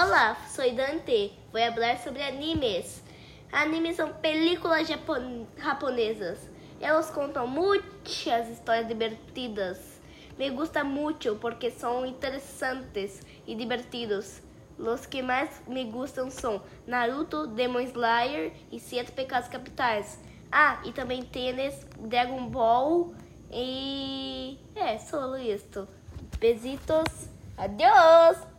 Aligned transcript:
Olá, 0.00 0.36
sou 0.48 0.64
Dante. 0.76 1.32
Vou 1.52 1.60
falar 1.72 1.98
sobre 1.98 2.22
animes. 2.22 3.02
Animes 3.50 3.96
são 3.96 4.12
películas 4.12 4.86
japonesas. 4.86 6.38
Elas 6.80 7.10
contam 7.10 7.48
muitas 7.48 8.48
histórias 8.48 8.86
divertidas. 8.86 10.00
Me 10.38 10.50
gusta 10.50 10.84
muito 10.84 11.34
porque 11.40 11.68
são 11.72 12.06
interessantes 12.06 13.20
e 13.44 13.56
divertidos. 13.56 14.40
Os 14.78 15.04
que 15.04 15.20
mais 15.20 15.60
me 15.66 15.84
gustam 15.86 16.30
são 16.30 16.62
Naruto, 16.86 17.48
Demon 17.48 17.80
Slayer 17.80 18.52
e 18.70 18.78
Sete 18.78 19.10
Pecados 19.10 19.48
Capitais. 19.48 20.20
Ah, 20.52 20.80
e 20.84 20.92
também 20.92 21.24
tênis, 21.24 21.74
Dragon 21.98 22.46
Ball 22.46 23.12
e... 23.50 24.60
É, 24.76 24.96
só 24.96 25.36
isto. 25.38 25.88
Besitos. 26.38 27.28
Adiós. 27.56 28.57